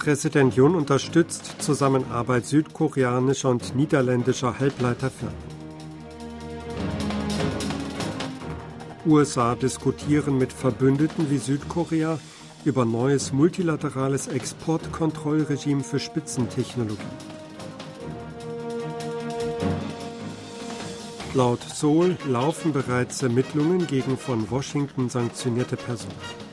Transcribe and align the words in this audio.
Präsident 0.00 0.56
Jun 0.56 0.76
unterstützt 0.76 1.56
Zusammenarbeit 1.58 2.46
südkoreanischer 2.46 3.50
und 3.50 3.76
niederländischer 3.76 4.58
Halbleiterfirmen. 4.58 5.36
USA 9.04 9.54
diskutieren 9.54 10.38
mit 10.38 10.54
Verbündeten 10.54 11.30
wie 11.30 11.36
Südkorea 11.36 12.18
über 12.64 12.86
neues 12.86 13.34
multilaterales 13.34 14.28
Exportkontrollregime 14.28 15.84
für 15.84 15.98
Spitzentechnologie. 15.98 17.02
Laut 21.34 21.60
Seoul 21.62 22.16
laufen 22.26 22.72
bereits 22.72 23.22
Ermittlungen 23.22 23.86
gegen 23.86 24.16
von 24.16 24.50
Washington 24.50 25.10
sanktionierte 25.10 25.76
Personen. 25.76 26.49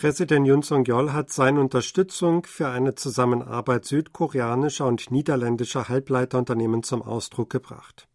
Präsident 0.00 0.46
Yoon 0.46 0.62
Song-yeol 0.62 1.12
hat 1.12 1.30
seine 1.30 1.60
Unterstützung 1.60 2.46
für 2.46 2.68
eine 2.68 2.94
Zusammenarbeit 2.94 3.84
südkoreanischer 3.84 4.86
und 4.86 5.10
niederländischer 5.10 5.90
Halbleiterunternehmen 5.90 6.82
zum 6.82 7.02
Ausdruck 7.02 7.50
gebracht. 7.50 8.08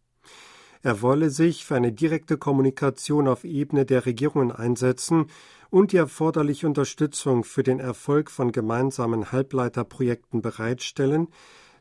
Er 0.82 1.00
wolle 1.00 1.30
sich 1.30 1.64
für 1.64 1.76
eine 1.76 1.92
direkte 1.92 2.38
Kommunikation 2.38 3.28
auf 3.28 3.44
Ebene 3.44 3.86
der 3.86 4.04
Regierungen 4.04 4.50
einsetzen 4.50 5.26
und 5.70 5.92
die 5.92 5.98
erforderliche 5.98 6.66
Unterstützung 6.66 7.44
für 7.44 7.62
den 7.62 7.78
Erfolg 7.78 8.32
von 8.32 8.50
gemeinsamen 8.50 9.30
Halbleiterprojekten 9.30 10.42
bereitstellen, 10.42 11.28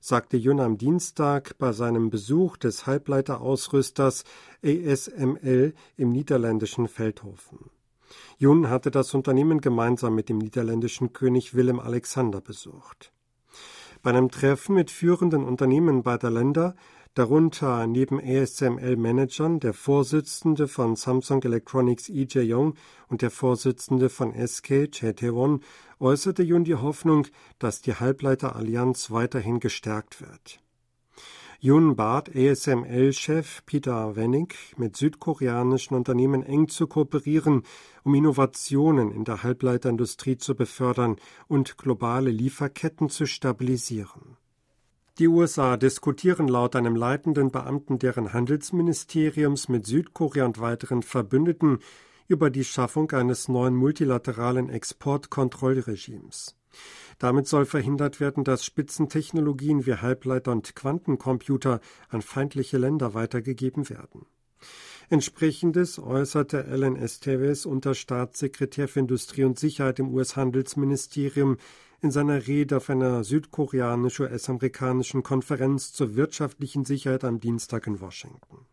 sagte 0.02 0.38
Jun 0.38 0.60
am 0.60 0.78
Dienstag 0.78 1.58
bei 1.58 1.72
seinem 1.72 2.12
Besuch 2.12 2.58
des 2.58 2.86
Halbleiterausrüsters 2.86 4.24
ASML 4.64 5.74
im 5.98 6.12
niederländischen 6.12 6.88
Feldhofen. 6.88 7.72
Jun 8.38 8.70
hatte 8.70 8.92
das 8.92 9.14
Unternehmen 9.14 9.62
gemeinsam 9.62 10.16
mit 10.16 10.30
dem 10.30 10.38
niederländischen 10.38 11.14
König 11.14 11.54
Willem 11.54 11.80
Alexander 11.80 12.42
besucht. 12.42 13.12
Bei 14.02 14.12
einem 14.12 14.30
Treffen 14.30 14.76
mit 14.76 14.92
führenden 14.92 15.44
Unternehmen 15.44 16.04
beider 16.04 16.30
Länder 16.30 16.76
darunter 17.16 17.88
neben 17.88 18.20
ASML-Managern 18.20 19.60
der 19.60 19.74
Vorsitzende 19.74 20.68
von 20.68 20.96
Samsung 20.96 21.42
Electronics 21.44 22.10
Lee 22.10 22.28
Jae-yong 22.30 22.76
und 23.08 23.22
der 23.22 23.32
Vorsitzende 23.32 24.10
von 24.10 24.34
SK 24.34 24.92
Chae 24.92 25.14
Tae-won, 25.14 25.62
äußerte 26.00 26.44
Jun 26.44 26.66
die 26.66 26.76
Hoffnung, 26.76 27.26
dass 27.58 27.82
die 27.82 27.96
Halbleiterallianz 27.96 29.12
weiterhin 29.12 29.60
gestärkt 29.60 30.20
wird. 30.22 30.60
Jun 31.66 31.96
bat 31.96 32.30
ASML-Chef 32.36 33.66
Peter 33.66 34.16
Wennig, 34.16 34.76
mit 34.78 34.96
südkoreanischen 34.96 35.98
Unternehmen 35.98 36.44
eng 36.44 36.68
zu 36.68 36.86
kooperieren, 36.86 37.64
um 38.04 38.14
Innovationen 38.14 39.10
in 39.10 39.24
der 39.24 39.42
Halbleiterindustrie 39.42 40.38
zu 40.38 40.54
befördern 40.54 41.16
und 41.48 41.80
globale 41.80 42.30
Lieferketten 42.30 43.10
zu 43.10 43.26
stabilisieren. 43.26 44.38
Die 45.18 45.28
USA 45.28 45.76
diskutieren 45.76 46.48
laut 46.48 46.76
einem 46.76 46.96
leitenden 46.96 47.50
Beamten 47.50 47.98
deren 47.98 48.32
Handelsministeriums 48.32 49.68
mit 49.68 49.88
Südkorea 49.88 50.46
und 50.46 50.60
weiteren 50.60 51.02
Verbündeten 51.02 51.80
über 52.28 52.50
die 52.50 52.64
Schaffung 52.64 53.12
eines 53.12 53.48
neuen 53.48 53.76
multilateralen 53.76 54.70
Exportkontrollregimes. 54.70 56.56
Damit 57.20 57.48
soll 57.48 57.66
verhindert 57.66 58.20
werden, 58.20 58.44
dass 58.44 58.66
Spitzentechnologien 58.66 59.86
wie 59.86 59.96
Halbleiter 59.96 60.52
und 60.52 60.76
Quantencomputer 60.76 61.80
an 62.10 62.22
feindliche 62.22 62.78
Länder 62.78 63.14
weitergegeben 63.14 63.90
werden. 63.90 64.26
Entsprechendes 65.10 66.00
äußerte 66.00 66.66
Alan 66.66 66.96
Esteves, 66.96 67.66
Unterstaatssekretär 67.66 68.88
für 68.88 69.02
Industrie 69.02 69.44
und 69.44 69.60
Sicherheit 69.60 70.00
im 70.00 70.14
US-Handelsministerium, 70.14 71.58
in 72.02 72.12
seiner 72.12 72.48
Rede 72.48 72.78
auf 72.78 72.90
einer 72.90 73.24
südkoreanisch-US-amerikanischen 73.24 75.24
Konferenz 75.24 75.94
zur 75.94 76.16
wirtschaftlichen 76.16 76.86
Sicherheit 76.86 77.24
am 77.24 77.40
Dienstag 77.40 77.88
in 77.88 78.02
Washington. 78.02 78.66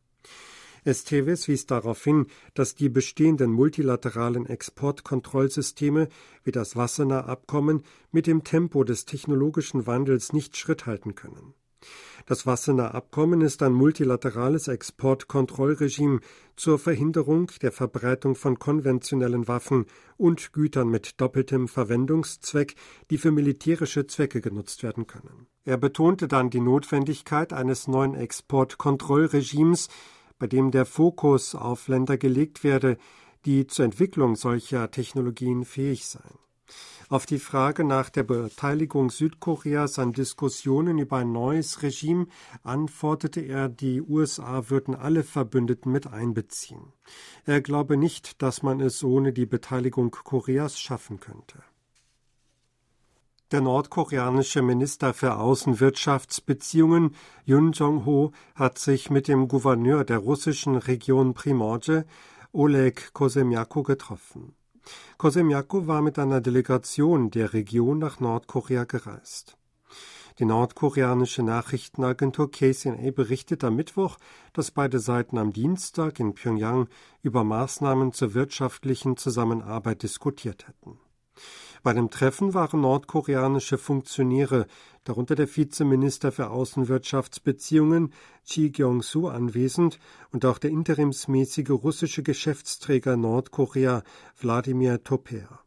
Esteves 0.85 1.49
wies 1.49 1.67
darauf 1.67 2.03
hin, 2.03 2.27
dass 2.55 2.75
die 2.75 2.89
bestehenden 2.89 3.51
multilateralen 3.51 4.47
Exportkontrollsysteme 4.47 6.09
wie 6.45 6.53
das 6.53 6.77
Wassenaar 6.77 7.29
Abkommen 7.29 7.83
mit 8.11 8.27
dem 8.27 8.45
Tempo 8.45 8.85
des 8.85 9.05
technologischen 9.05 9.87
Wandels 9.87 10.33
nicht 10.33 10.57
Schritt 10.57 10.87
halten 10.87 11.15
können. 11.15 11.55
Das 12.27 12.47
Wassener 12.47 12.95
Abkommen 12.95 13.41
ist 13.41 13.63
ein 13.63 13.73
multilaterales 13.73 14.69
Exportkontrollregime 14.69 16.21
zur 16.55 16.79
Verhinderung 16.79 17.51
der 17.61 17.73
Verbreitung 17.73 18.35
von 18.37 18.59
konventionellen 18.59 19.49
Waffen 19.49 19.87
und 20.17 20.53
Gütern 20.53 20.89
mit 20.89 21.21
doppeltem 21.21 21.67
Verwendungszweck, 21.67 22.77
die 23.11 23.19
für 23.19 23.33
militärische 23.33 24.07
Zwecke 24.07 24.41
genutzt 24.41 24.83
werden 24.83 25.07
können. 25.07 25.49
Er 25.65 25.77
betonte 25.77 26.29
dann 26.29 26.51
die 26.51 26.61
Notwendigkeit 26.61 27.53
eines 27.53 27.89
neuen 27.89 28.15
Exportkontrollregimes, 28.15 29.89
bei 30.43 30.49
dem 30.49 30.73
der 30.73 30.87
Fokus 30.87 31.55
auf 31.55 31.87
Länder 31.87 32.19
gelegt 32.19 32.65
werde, 32.65 32.99
die 33.45 33.69
zur 33.69 33.85
Entwicklung 33.85 34.35
solcher 34.35 34.91
Technologien 34.91 35.65
fähig 35.65 36.05
seien. 36.05 36.37
Auf 37.09 37.27
die 37.27 37.39
Frage 37.39 37.85
nach 37.85 38.11
der 38.11 38.25
Beteiligung 38.25 39.11
Südkoreas 39.11 40.01
an 40.01 40.13
Diskussionen 40.13 40.99
über 40.99 41.19
ein 41.19 41.31
neues 41.31 41.85
Regime 41.85 42.27
antwortete 42.65 43.41
er, 43.41 43.69
die 43.69 44.03
USA 44.03 44.69
würden 44.69 44.97
alle 44.97 45.23
Verbündeten 45.23 45.93
mit 45.93 46.09
einbeziehen. 46.09 46.93
Er 47.47 47.61
glaube 47.61 47.97
nicht, 47.97 48.43
dass 48.43 48.65
man 48.65 48.81
es 48.81 49.05
ohne 49.05 49.33
die 49.33 49.47
Beteiligung 49.47 50.11
Koreas 50.11 50.77
schaffen 50.77 51.21
könnte. 51.21 51.63
Der 53.53 53.61
nordkoreanische 53.61 54.63
Minister 54.63 55.13
für 55.13 55.37
Außenwirtschaftsbeziehungen 55.37 57.15
Yun 57.45 57.73
Jong-ho 57.73 58.33
hat 58.55 58.79
sich 58.79 59.11
mit 59.11 59.29
dem 59.29 59.47
Gouverneur 59.47 60.05
der 60.05 60.17
russischen 60.17 60.77
Region 60.77 61.35
Primorje, 61.35 62.07
Oleg 62.53 63.13
Kosemjako, 63.13 63.83
getroffen. 63.83 64.55
Kosemjako 65.19 65.87
war 65.87 66.01
mit 66.01 66.19
einer 66.19 66.41
Delegation 66.41 67.31
der 67.31 67.53
Region 67.53 67.99
nach 67.99 68.21
Nordkorea 68.21 68.85
gereist. 68.85 69.59
Die 70.39 70.47
nordkoreanische 70.47 71.43
Nachrichtenagentur 71.43 72.51
KCNA 72.51 73.11
berichtet 73.11 73.65
am 73.65 73.77
Mittwoch, 73.77 74.17
dass 74.55 74.71
beide 74.71 74.99
Seiten 74.99 75.37
am 75.37 75.53
Dienstag 75.53 76.21
in 76.21 76.33
Pyongyang 76.33 76.89
über 77.21 77.45
Maßnahmen 77.45 78.15
zur 78.15 78.33
wirtschaftlichen 78.33 79.19
Zusammenarbeit 79.19 80.05
diskutiert 80.05 80.69
hätten. 80.69 80.99
Bei 81.83 81.93
dem 81.93 82.11
Treffen 82.11 82.55
waren 82.55 82.81
nordkoreanische 82.81 83.77
Funktionäre, 83.77 84.67
darunter 85.03 85.35
der 85.35 85.49
Vizeminister 85.49 86.31
für 86.31 86.51
Außenwirtschaftsbeziehungen 86.51 88.13
Chi 88.45 88.71
Gyong-su 88.71 89.27
anwesend 89.27 89.99
und 90.31 90.45
auch 90.45 90.59
der 90.59 90.71
interimsmäßige 90.71 91.71
russische 91.71 92.23
Geschäftsträger 92.23 93.17
Nordkorea 93.17 94.05
Wladimir 94.39 95.03
Toper. 95.03 95.61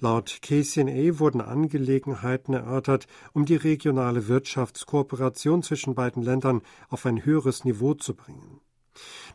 Laut 0.00 0.40
KCNA 0.42 1.18
wurden 1.18 1.40
Angelegenheiten 1.40 2.54
erörtert, 2.54 3.06
um 3.32 3.44
die 3.44 3.56
regionale 3.56 4.26
Wirtschaftskooperation 4.26 5.62
zwischen 5.62 5.94
beiden 5.94 6.22
Ländern 6.22 6.62
auf 6.88 7.06
ein 7.06 7.24
höheres 7.24 7.64
Niveau 7.64 7.94
zu 7.94 8.14
bringen. 8.14 8.59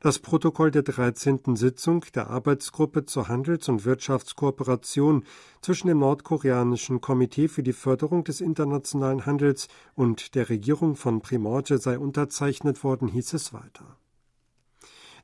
Das 0.02 0.20
Protokoll 0.20 0.72
der 0.72 0.84
13. 0.84 1.56
Sitzung 1.56 2.06
der 2.14 2.30
Arbeitsgruppe 2.30 3.06
zur 3.06 3.28
Handels- 3.28 3.70
und 3.70 3.86
Wirtschaftskooperation 3.86 5.24
zwischen 5.62 5.88
dem 5.88 6.00
nordkoreanischen 6.00 7.02
Komitee 7.02 7.48
für 7.48 7.64
die 7.64 7.74
Förderung 7.74 8.24
des 8.24 8.42
internationalen 8.42 9.26
Handels 9.26 9.68
und 9.96 10.36
der 10.36 10.50
Regierung 10.50 10.96
von 10.96 11.22
Primorje 11.22 11.78
sei 11.78 11.98
unterzeichnet 11.98 12.84
worden, 12.84 13.08
hieß 13.08 13.34
es 13.34 13.54
weiter. 13.54 13.98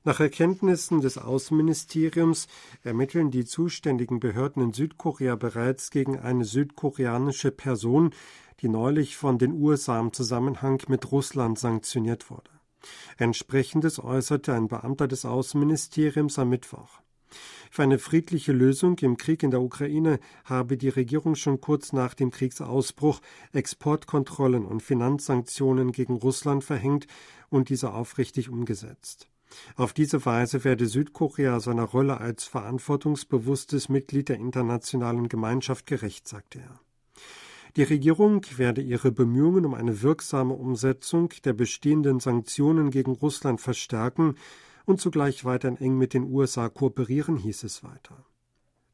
Nach 0.04 0.20
Erkenntnissen 0.20 1.02
des 1.02 1.20
Außenministeriums 1.20 2.48
ermitteln 2.82 3.30
die 3.30 3.46
zuständigen 3.46 4.20
Behörden 4.20 4.64
in 4.64 4.74
Südkorea 4.74 5.36
bereits 5.36 5.92
gegen 5.92 6.18
eine 6.18 6.44
südkoreanische 6.44 7.52
Person, 7.52 8.10
die 8.62 8.70
neulich 8.70 9.16
von 9.16 9.38
den 9.38 9.54
USA 9.54 10.00
im 10.00 10.12
Zusammenhang 10.12 10.82
mit 10.88 11.12
Russland 11.12 11.60
sanktioniert 11.60 12.32
wurde. 12.32 12.50
Entsprechendes 13.18 14.00
äußerte 14.00 14.54
ein 14.54 14.68
Beamter 14.68 15.08
des 15.08 15.26
Außenministeriums 15.26 16.40
am 16.40 16.50
Mittwoch. 16.50 17.02
Für 17.70 17.84
eine 17.84 18.00
friedliche 18.00 18.52
Lösung 18.52 18.98
im 19.00 19.16
Krieg 19.16 19.44
in 19.44 19.52
der 19.52 19.62
Ukraine 19.62 20.20
habe 20.44 20.78
die 20.78 20.90
Regierung 20.90 21.36
schon 21.36 21.62
kurz 21.62 21.94
nach 21.94 22.14
dem 22.14 22.30
Kriegsausbruch 22.30 23.22
Exportkontrollen 23.54 24.66
und 24.66 24.84
Finanzsanktionen 24.84 25.94
gegen 25.94 26.16
Russland 26.16 26.64
verhängt 26.64 27.08
und 27.50 27.70
diese 27.70 27.94
aufrichtig 27.94 28.50
umgesetzt. 28.50 29.30
Auf 29.76 29.94
diese 29.94 30.26
Weise 30.26 30.64
werde 30.64 30.86
Südkorea 30.86 31.60
seiner 31.60 31.84
Rolle 31.84 32.20
als 32.20 32.46
verantwortungsbewusstes 32.46 33.90
Mitglied 33.90 34.30
der 34.30 34.38
internationalen 34.38 35.30
Gemeinschaft 35.30 35.86
gerecht, 35.86 36.28
sagte 36.28 36.60
er. 36.60 36.80
Die 37.78 37.84
Regierung 37.84 38.46
werde 38.58 38.82
ihre 38.82 39.12
Bemühungen 39.12 39.66
um 39.66 39.74
eine 39.74 40.02
wirksame 40.02 40.54
Umsetzung 40.54 41.30
der 41.46 41.54
bestehenden 41.54 42.20
Sanktionen 42.20 42.92
gegen 42.92 43.14
Russland 43.14 43.62
verstärken 43.62 44.36
und 44.86 45.00
zugleich 45.00 45.46
weiterhin 45.46 45.78
eng 45.78 45.98
mit 45.98 46.14
den 46.14 46.24
USA 46.24 46.68
kooperieren, 46.68 47.38
hieß 47.38 47.64
es 47.64 47.84
weiter. 47.84 48.26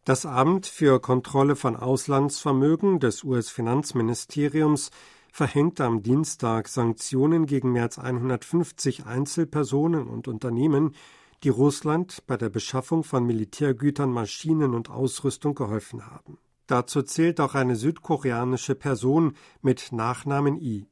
Das 0.06 0.26
Amt 0.26 0.68
für 0.68 1.02
Kontrolle 1.02 1.56
von 1.56 1.76
Auslandsvermögen 1.76 3.00
des 3.00 3.24
US-Finanzministeriums 3.24 4.92
verhängte 5.34 5.84
am 5.84 6.04
Dienstag 6.04 6.68
Sanktionen 6.68 7.46
gegen 7.46 7.72
mehr 7.72 7.84
als 7.84 7.98
150 7.98 9.06
Einzelpersonen 9.06 10.08
und 10.08 10.28
Unternehmen, 10.28 10.96
die 11.44 11.50
Russland 11.50 12.24
bei 12.28 12.38
der 12.38 12.50
Beschaffung 12.50 13.04
von 13.04 13.26
Militärgütern, 13.26 14.12
Maschinen 14.12 14.74
und 14.76 14.90
Ausrüstung 14.90 15.56
geholfen 15.56 16.06
haben. 16.06 16.38
Dazu 16.68 17.02
zählt 17.02 17.40
auch 17.40 17.56
eine 17.56 17.76
südkoreanische 17.76 18.76
Person 18.76 19.36
mit 19.62 19.92
Nachnamen 19.92 20.62
I. 20.62 20.86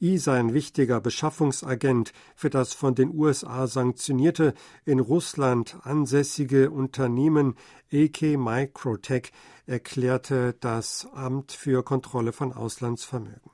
I 0.00 0.16
sei 0.16 0.38
ein 0.38 0.54
wichtiger 0.54 1.00
Beschaffungsagent 1.00 2.12
für 2.34 2.50
das 2.50 2.72
von 2.72 2.94
den 2.94 3.14
USA 3.14 3.66
sanktionierte, 3.66 4.54
in 4.84 5.00
Russland 5.00 5.76
ansässige 5.82 6.70
Unternehmen 6.70 7.54
AK 7.92 8.38
Microtech, 8.38 9.32
erklärte 9.66 10.54
das 10.60 11.06
Amt 11.12 11.52
für 11.52 11.82
Kontrolle 11.82 12.32
von 12.32 12.52
Auslandsvermögen. 12.52 13.50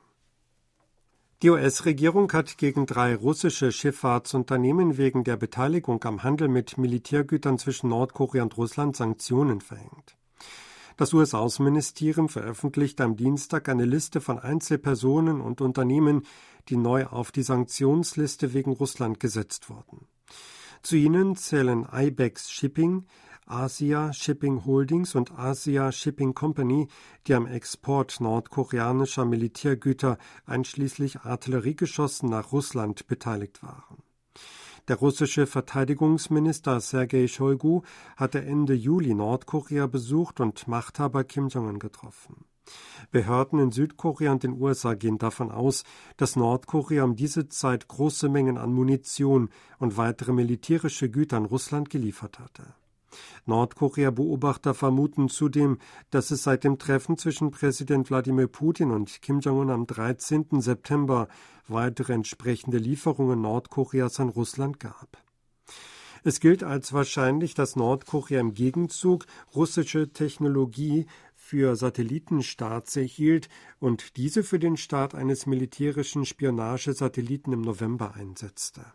Die 1.42 1.50
US-Regierung 1.50 2.32
hat 2.32 2.56
gegen 2.56 2.86
drei 2.86 3.14
russische 3.14 3.72
Schifffahrtsunternehmen 3.72 4.96
wegen 4.96 5.24
der 5.24 5.36
Beteiligung 5.36 6.02
am 6.04 6.22
Handel 6.22 6.48
mit 6.48 6.78
Militärgütern 6.78 7.58
zwischen 7.58 7.90
Nordkorea 7.90 8.42
und 8.42 8.56
Russland 8.56 8.96
Sanktionen 8.96 9.60
verhängt. 9.60 10.16
Das 10.96 11.12
US-Außenministerium 11.12 12.28
veröffentlicht 12.28 13.00
am 13.00 13.16
Dienstag 13.16 13.68
eine 13.68 13.84
Liste 13.84 14.20
von 14.20 14.38
Einzelpersonen 14.38 15.40
und 15.40 15.60
Unternehmen, 15.60 16.22
die 16.68 16.76
neu 16.76 17.06
auf 17.06 17.32
die 17.32 17.42
Sanktionsliste 17.42 18.54
wegen 18.54 18.72
Russland 18.72 19.18
gesetzt 19.18 19.68
wurden. 19.70 20.06
Zu 20.82 20.96
ihnen 20.96 21.34
zählen 21.34 21.86
IBEX 21.92 22.50
Shipping, 22.50 23.06
Asia 23.46 24.12
Shipping 24.12 24.64
Holdings 24.64 25.16
und 25.16 25.36
Asia 25.36 25.90
Shipping 25.90 26.32
Company, 26.32 26.86
die 27.26 27.34
am 27.34 27.46
Export 27.46 28.20
nordkoreanischer 28.20 29.24
Militärgüter 29.24 30.16
einschließlich 30.46 31.20
Artilleriegeschossen 31.20 32.30
nach 32.30 32.52
Russland 32.52 33.06
beteiligt 33.08 33.62
waren. 33.62 34.02
Der 34.88 34.96
russische 34.96 35.46
Verteidigungsminister 35.46 36.78
Sergei 36.78 37.26
Shoigu 37.26 37.82
hatte 38.16 38.44
Ende 38.44 38.74
Juli 38.74 39.14
Nordkorea 39.14 39.86
besucht 39.86 40.40
und 40.40 40.68
Machthaber 40.68 41.24
Kim 41.24 41.48
Jong-un 41.48 41.78
getroffen. 41.78 42.44
Behörden 43.10 43.60
in 43.60 43.72
Südkorea 43.72 44.32
und 44.32 44.42
den 44.42 44.60
USA 44.60 44.92
gehen 44.94 45.16
davon 45.16 45.50
aus, 45.50 45.84
dass 46.18 46.36
Nordkorea 46.36 47.04
um 47.04 47.16
diese 47.16 47.48
Zeit 47.48 47.88
große 47.88 48.28
Mengen 48.28 48.58
an 48.58 48.74
Munition 48.74 49.48
und 49.78 49.96
weitere 49.96 50.32
militärische 50.32 51.10
Güter 51.10 51.38
an 51.38 51.46
Russland 51.46 51.88
geliefert 51.88 52.38
hatte. 52.38 52.74
Nordkorea-Beobachter 53.46 54.74
vermuten 54.74 55.28
zudem, 55.28 55.78
dass 56.10 56.30
es 56.30 56.42
seit 56.42 56.64
dem 56.64 56.78
Treffen 56.78 57.16
zwischen 57.16 57.50
Präsident 57.50 58.10
Wladimir 58.10 58.48
Putin 58.48 58.90
und 58.90 59.22
Kim 59.22 59.40
Jong-un 59.40 59.70
am 59.70 59.86
13. 59.86 60.60
September 60.60 61.28
weitere 61.68 62.12
entsprechende 62.12 62.78
Lieferungen 62.78 63.40
Nordkoreas 63.40 64.20
an 64.20 64.28
Russland 64.28 64.80
gab. 64.80 65.18
Es 66.26 66.40
gilt 66.40 66.64
als 66.64 66.94
wahrscheinlich, 66.94 67.52
dass 67.52 67.76
Nordkorea 67.76 68.40
im 68.40 68.54
Gegenzug 68.54 69.26
russische 69.54 70.10
Technologie 70.10 71.06
für 71.34 71.76
Satellitenstarts 71.76 72.96
erhielt 72.96 73.50
und 73.78 74.16
diese 74.16 74.42
für 74.42 74.58
den 74.58 74.78
Start 74.78 75.14
eines 75.14 75.44
militärischen 75.44 76.24
Spionagesatelliten 76.24 77.52
im 77.52 77.60
November 77.60 78.14
einsetzte. 78.14 78.86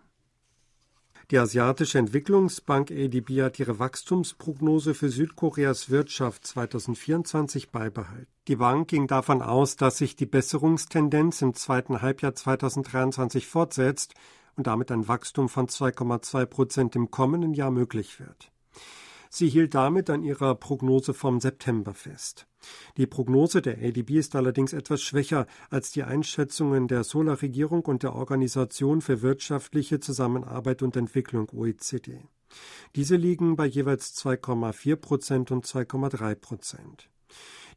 Die 1.32 1.38
Asiatische 1.38 2.00
Entwicklungsbank 2.00 2.90
ADB 2.90 3.44
hat 3.44 3.60
ihre 3.60 3.78
Wachstumsprognose 3.78 4.96
für 4.96 5.10
Südkoreas 5.10 5.92
Wirtschaft 5.92 6.48
2024 6.48 7.70
beibehalten. 7.70 8.26
Die 8.48 8.56
Bank 8.56 8.88
ging 8.88 9.06
davon 9.06 9.44
aus, 9.44 9.76
dass 9.76 10.00
sich 10.00 10.16
die 10.16 10.26
Besserungstendenz 10.26 11.44
im 11.44 11.54
zweiten 11.54 12.02
Halbjahr 12.02 12.34
2023 12.34 13.46
fortsetzt 13.46 14.16
und 14.56 14.66
damit 14.66 14.92
ein 14.92 15.08
Wachstum 15.08 15.50
von 15.50 15.68
2,2 15.68 16.46
Prozent 16.48 16.96
im 16.96 17.12
kommenden 17.12 17.54
Jahr 17.54 17.70
möglich 17.70 18.20
wird. 18.20 18.52
Sie 19.32 19.48
hielt 19.48 19.76
damit 19.76 20.10
an 20.10 20.24
ihrer 20.24 20.56
Prognose 20.56 21.14
vom 21.14 21.40
September 21.40 21.94
fest. 21.94 22.48
Die 22.98 23.06
Prognose 23.06 23.62
der 23.62 23.78
ADB 23.78 24.18
ist 24.18 24.36
allerdings 24.36 24.74
etwas 24.74 25.04
schwächer 25.04 25.46
als 25.70 25.92
die 25.92 26.04
Einschätzungen 26.04 26.88
der 26.88 27.04
Solar-Regierung 27.04 27.86
und 27.86 28.02
der 28.02 28.16
Organisation 28.16 29.02
für 29.02 29.22
wirtschaftliche 29.22 30.00
Zusammenarbeit 30.00 30.82
und 30.82 30.96
Entwicklung 30.96 31.48
OECD. 31.52 32.24
Diese 32.96 33.16
liegen 33.16 33.56
bei 33.56 33.68
jeweils 33.68 34.16
2,4 34.18 34.96
Prozent 34.96 35.52
und 35.52 35.66
2,3 35.66 36.36
Prozent. 36.36 37.10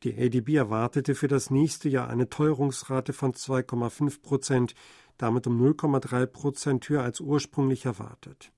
Die 0.03 0.19
ADB 0.19 0.57
erwartete 0.57 1.15
für 1.15 1.29
das 1.29 1.51
nächste 1.51 1.91
Jahr 1.91 2.09
eine 2.09 2.29
Teuerungsrate 2.31 3.13
von 3.13 3.35
2,5 3.35 4.23
Prozent, 4.23 4.75
damit 5.19 5.47
um 5.47 5.63
0,3 5.63 6.27
Prozent 6.27 6.89
höher 6.89 7.03
als 7.03 7.21
ursprünglich 7.21 7.85
erwartet. 7.85 8.51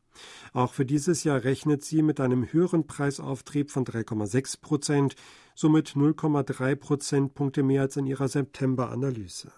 Auch 0.53 0.73
für 0.73 0.87
dieses 0.87 1.25
Jahr 1.25 1.45
rechnet 1.45 1.85
sie 1.85 2.03
mit 2.03 2.21
einem 2.21 2.53
höheren 2.53 2.87
Preisauftrieb 2.87 3.71
von 3.71 3.85
3,6 3.85 4.61
Prozent, 4.61 5.17
somit 5.55 5.91
0,3 5.91 6.77
Prozentpunkte 6.77 7.63
mehr 7.63 7.83
als 7.83 7.97
in 7.97 8.07
ihrer 8.07 8.29
September-Analyse. 8.29 9.53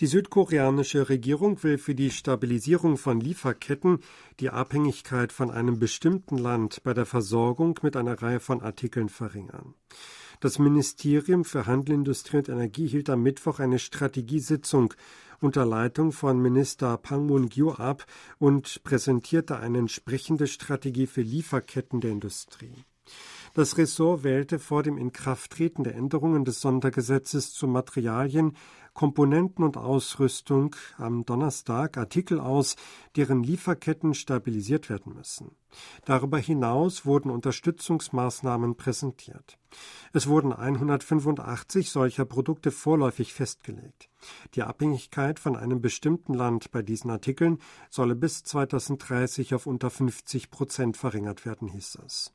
Die 0.00 0.06
südkoreanische 0.06 1.08
Regierung 1.08 1.62
will 1.62 1.78
für 1.78 1.94
die 1.94 2.10
Stabilisierung 2.10 2.96
von 2.96 3.20
Lieferketten 3.20 4.00
die 4.40 4.50
Abhängigkeit 4.50 5.30
von 5.30 5.52
einem 5.52 5.78
bestimmten 5.78 6.36
Land 6.36 6.82
bei 6.82 6.94
der 6.94 7.06
Versorgung 7.06 7.78
mit 7.82 7.96
einer 7.96 8.20
Reihe 8.20 8.40
von 8.40 8.60
Artikeln 8.60 9.08
verringern. 9.08 9.74
Das 10.40 10.58
Ministerium 10.58 11.44
für 11.44 11.66
Handel, 11.66 11.94
Industrie 11.94 12.38
und 12.38 12.48
Energie 12.48 12.86
hielt 12.86 13.08
am 13.10 13.22
Mittwoch 13.22 13.60
eine 13.60 13.78
Strategiesitzung 13.78 14.94
unter 15.40 15.66
Leitung 15.66 16.12
von 16.12 16.40
Minister 16.40 16.96
Pang 16.96 17.26
Mun-gyu 17.26 17.72
ab 17.72 18.06
und 18.38 18.82
präsentierte 18.84 19.58
eine 19.58 19.78
entsprechende 19.78 20.46
Strategie 20.46 21.06
für 21.06 21.22
Lieferketten 21.22 22.00
der 22.00 22.12
Industrie. 22.12 22.84
Das 23.52 23.78
Ressort 23.78 24.24
wählte 24.24 24.58
vor 24.58 24.82
dem 24.82 24.98
Inkrafttreten 24.98 25.84
der 25.84 25.94
Änderungen 25.94 26.44
des 26.44 26.60
Sondergesetzes 26.60 27.52
zu 27.52 27.68
Materialien, 27.68 28.56
Komponenten 28.94 29.64
und 29.64 29.76
Ausrüstung 29.76 30.76
am 30.96 31.24
Donnerstag 31.24 31.98
Artikel 31.98 32.38
aus, 32.38 32.76
deren 33.16 33.42
Lieferketten 33.42 34.14
stabilisiert 34.14 34.88
werden 34.88 35.14
müssen. 35.14 35.50
Darüber 36.04 36.38
hinaus 36.38 37.04
wurden 37.04 37.30
Unterstützungsmaßnahmen 37.30 38.76
präsentiert. 38.76 39.58
Es 40.12 40.28
wurden 40.28 40.52
185 40.52 41.90
solcher 41.90 42.24
Produkte 42.24 42.70
vorläufig 42.70 43.34
festgelegt. 43.34 44.08
Die 44.54 44.62
Abhängigkeit 44.62 45.40
von 45.40 45.56
einem 45.56 45.80
bestimmten 45.80 46.32
Land 46.32 46.70
bei 46.70 46.82
diesen 46.82 47.10
Artikeln 47.10 47.58
solle 47.90 48.14
bis 48.14 48.44
2030 48.44 49.54
auf 49.54 49.66
unter 49.66 49.90
50 49.90 50.50
Prozent 50.50 50.96
verringert 50.96 51.44
werden, 51.44 51.66
hieß 51.66 51.98
es. 52.06 52.32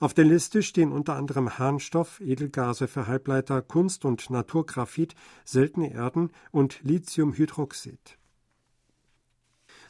Auf 0.00 0.14
der 0.14 0.24
Liste 0.24 0.62
stehen 0.62 0.92
unter 0.92 1.16
anderem 1.16 1.58
Harnstoff, 1.58 2.20
Edelgase 2.20 2.86
für 2.86 3.08
Halbleiter, 3.08 3.62
Kunst- 3.62 4.04
und 4.04 4.30
Naturgraphit, 4.30 5.16
seltene 5.44 5.92
Erden 5.92 6.30
und 6.52 6.80
Lithiumhydroxid. 6.82 8.17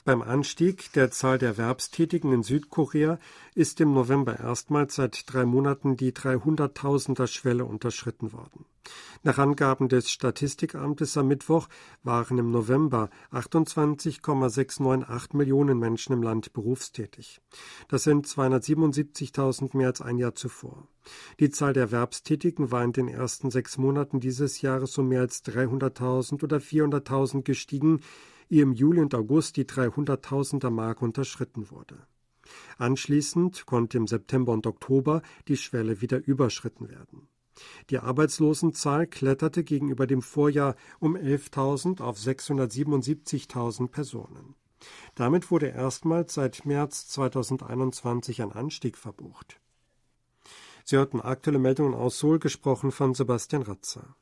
Beim 0.09 0.23
Anstieg 0.23 0.91
der 0.95 1.11
Zahl 1.11 1.37
der 1.37 1.51
Erwerbstätigen 1.51 2.33
in 2.33 2.43
Südkorea 2.43 3.19
ist 3.55 3.79
im 3.83 3.93
November 3.93 4.41
erstmals 4.41 4.95
seit 4.95 5.31
drei 5.31 5.45
Monaten 5.45 5.99
die 5.99 6.13
300.000er-Schwelle 6.13 7.67
unterschritten 7.67 8.33
worden. 8.33 8.65
Nach 9.23 9.37
Angaben 9.37 9.91
des 9.91 10.11
Statistikamtes 10.11 11.15
am 11.19 11.29
Mittwoch 11.29 11.69
waren 12.05 12.39
im 12.39 12.51
November 12.51 13.11
28,698 13.33 15.35
Millionen 15.35 15.79
Menschen 15.79 16.15
im 16.15 16.23
Land 16.23 16.55
berufstätig. 16.55 17.43
Das 17.89 18.05
sind 18.05 18.27
277.000 18.27 19.77
mehr 19.77 19.89
als 19.89 20.01
ein 20.01 20.17
Jahr 20.17 20.35
zuvor. 20.35 20.89
Die 21.39 21.51
Zahl 21.51 21.75
der 21.75 21.83
Erwerbstätigen 21.83 22.71
war 22.71 22.83
in 22.83 22.93
den 22.93 23.09
ersten 23.09 23.51
sechs 23.51 23.77
Monaten 23.77 24.21
dieses 24.21 24.63
Jahres 24.63 24.97
um 24.97 25.09
mehr 25.09 25.21
als 25.21 25.45
300.000 25.45 26.43
oder 26.43 26.57
400.000 26.57 27.43
gestiegen, 27.43 28.01
ihr 28.49 28.63
im 28.63 28.73
Juli 28.73 29.01
und 29.01 29.15
August 29.15 29.57
die 29.57 29.65
300.000er 29.65 30.71
Mark 30.71 31.03
unterschritten 31.03 31.71
wurde. 31.71 32.07
Anschließend 32.79 33.67
konnte 33.67 33.99
im 33.99 34.07
September 34.07 34.53
und 34.53 34.67
Oktober 34.67 35.23
die 35.49 35.57
Schwelle 35.57 36.01
wieder 36.01 36.27
überschritten 36.27 36.89
werden. 36.89 37.29
Die 37.91 37.99
Arbeitslosenzahl 37.99 39.07
kletterte 39.07 39.65
gegenüber 39.65 40.07
dem 40.07 40.23
Vorjahr 40.23 40.77
um 41.01 41.17
11.000 41.17 42.01
auf 42.01 42.19
677.000 42.19 43.89
Personen. 43.89 44.55
Damit 45.15 45.51
wurde 45.51 45.67
erstmals 45.69 46.35
seit 46.35 46.65
März 46.65 47.09
2021 47.09 48.43
ein 48.43 48.53
Anstieg 48.53 48.97
verbucht. 48.97 49.61
Sie 50.85 50.97
hörten 50.97 51.21
aktuelle 51.21 51.59
Meldungen 51.59 51.95
aus 51.95 52.21
Seoul, 52.21 52.39
gesprochen 52.39 52.93
von 52.93 53.13
Sebastian 53.13 53.63
Ratzer. 53.63 54.15